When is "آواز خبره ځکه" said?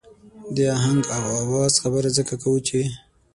1.43-2.33